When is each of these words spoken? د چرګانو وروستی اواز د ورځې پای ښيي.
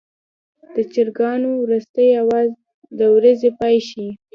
د 0.75 0.77
چرګانو 0.93 1.49
وروستی 1.63 2.07
اواز 2.21 2.49
د 2.99 2.99
ورځې 3.15 3.49
پای 3.59 3.75
ښيي. 3.87 4.11